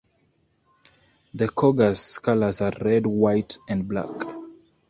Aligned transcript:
The 1.35 1.47
Cougars 1.47 2.17
colours 2.17 2.59
are 2.61 2.73
red, 2.81 3.05
white 3.05 3.59
and 3.69 3.87
black. 3.87 4.09